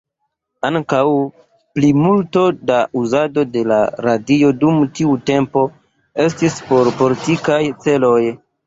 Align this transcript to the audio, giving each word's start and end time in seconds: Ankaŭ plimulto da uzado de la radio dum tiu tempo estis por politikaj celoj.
Ankaŭ 0.69 1.01
plimulto 1.75 2.45
da 2.71 2.79
uzado 3.03 3.45
de 3.57 3.65
la 3.73 3.79
radio 4.09 4.53
dum 4.65 4.83
tiu 4.97 5.15
tempo 5.33 5.69
estis 6.27 6.61
por 6.73 6.95
politikaj 7.05 7.63
celoj. 7.87 8.21